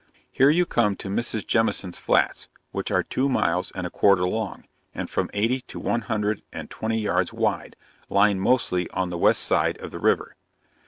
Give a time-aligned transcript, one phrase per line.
[0.31, 1.45] Here you come to Mrs.
[1.45, 4.63] Jemison's flats, which are two miles and a quarter long,
[4.95, 7.75] and from eighty to one hundred and twenty rods wide,
[8.09, 10.35] lying mostly on the west side of the river.